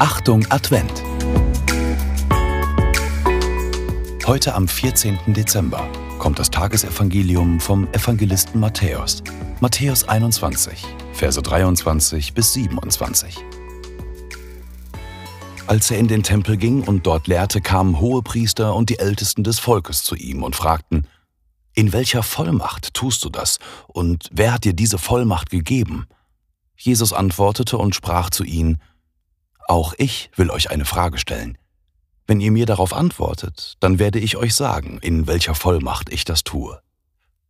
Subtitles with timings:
[0.00, 0.90] Achtung Advent.
[4.26, 5.18] Heute am 14.
[5.26, 5.86] Dezember
[6.18, 9.22] kommt das Tagesevangelium vom Evangelisten Matthäus.
[9.60, 13.44] Matthäus 21, Verse 23 bis 27.
[15.66, 19.58] Als er in den Tempel ging und dort lehrte, kamen Hohepriester und die Ältesten des
[19.58, 21.06] Volkes zu ihm und fragten,
[21.74, 26.06] In welcher Vollmacht tust du das und wer hat dir diese Vollmacht gegeben?
[26.74, 28.80] Jesus antwortete und sprach zu ihnen,
[29.70, 31.56] Auch ich will euch eine Frage stellen.
[32.26, 36.42] Wenn ihr mir darauf antwortet, dann werde ich euch sagen, in welcher Vollmacht ich das
[36.42, 36.80] tue.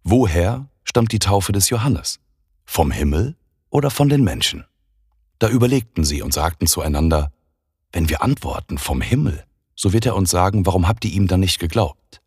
[0.02, 2.20] Woher stammt die Taufe des Johannes?
[2.66, 3.37] Vom Himmel
[3.70, 4.66] oder von den Menschen?
[5.38, 7.33] Da überlegten sie und sagten zueinander,
[7.91, 9.42] wenn wir antworten vom Himmel,
[9.75, 12.20] so wird er uns sagen, warum habt ihr ihm dann nicht geglaubt?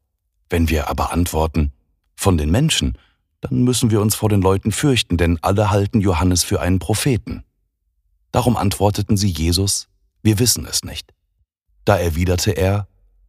[0.50, 1.72] Wenn wir aber antworten
[2.16, 2.98] von den Menschen,
[3.42, 7.44] dann müssen wir uns vor den Leuten fürchten, denn alle halten Johannes für einen Propheten.
[8.32, 9.88] Darum antworteten sie Jesus,
[10.24, 11.14] wir wissen es nicht.
[11.84, 12.88] Da erwiderte er,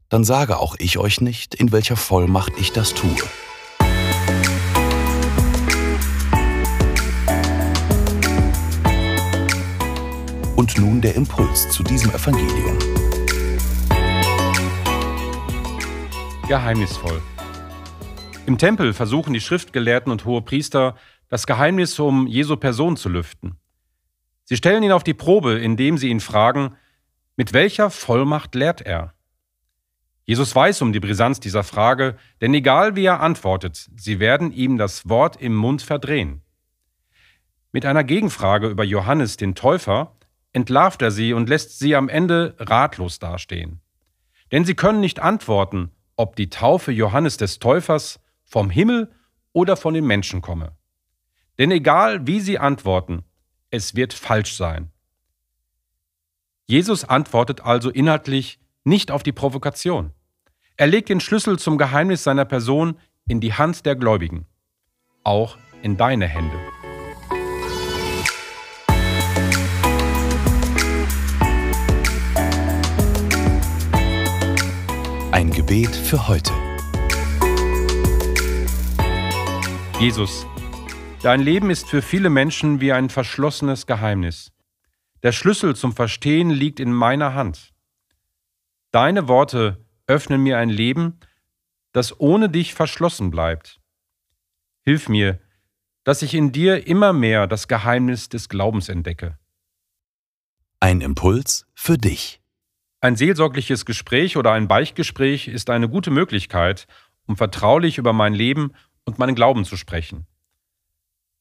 [0.09, 3.11] dann sage auch ich euch nicht, in welcher Vollmacht ich das tue.
[10.55, 12.79] Und nun der Impuls zu diesem Evangelium.
[16.47, 17.21] Geheimnisvoll.
[18.47, 20.95] Im Tempel versuchen die Schriftgelehrten und Hohepriester,
[21.29, 23.59] das Geheimnis um Jesu Person zu lüften.
[24.45, 26.77] Sie stellen ihn auf die Probe, indem sie ihn fragen,
[27.37, 29.15] mit welcher Vollmacht lehrt er?
[30.25, 34.79] Jesus weiß um die Brisanz dieser Frage, denn egal wie er antwortet, sie werden ihm
[34.79, 36.43] das Wort im Mund verdrehen.
[37.73, 40.17] Mit einer Gegenfrage über Johannes den Täufer
[40.53, 43.81] entlarvt er sie und lässt sie am Ende ratlos dastehen.
[44.53, 49.11] Denn sie können nicht antworten, ob die Taufe Johannes des Täufers vom Himmel
[49.53, 50.77] oder von den Menschen komme.
[51.59, 53.25] Denn egal wie sie antworten,
[53.71, 54.91] es wird falsch sein.
[56.67, 60.13] Jesus antwortet also inhaltlich nicht auf die Provokation.
[60.79, 62.99] Er legt den Schlüssel zum Geheimnis seiner Person
[63.29, 64.47] in die Hand der Gläubigen,
[65.25, 66.57] auch in deine Hände.
[75.33, 76.53] Ein Gebet für heute.
[80.01, 80.47] Jesus,
[81.23, 84.51] dein Leben ist für viele Menschen wie ein verschlossenes Geheimnis.
[85.25, 87.73] Der Schlüssel zum Verstehen liegt in meiner Hand.
[88.91, 91.19] Deine Worte öffnen mir ein Leben,
[91.93, 93.81] das ohne dich verschlossen bleibt.
[94.83, 95.41] Hilf mir,
[96.05, 99.39] dass ich in dir immer mehr das Geheimnis des Glaubens entdecke.
[100.79, 102.43] Ein Impuls für dich.
[103.01, 106.87] Ein seelsorgliches Gespräch oder ein Beichtgespräch ist eine gute Möglichkeit,
[107.25, 108.75] um vertraulich über mein Leben
[109.05, 110.27] und meinen Glauben zu sprechen.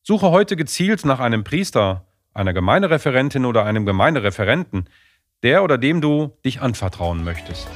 [0.04, 4.90] Suche heute gezielt nach einem Priester, einer Gemeindereferentin oder einem Gemeindereferenten,
[5.44, 7.68] der oder dem du dich anvertrauen möchtest.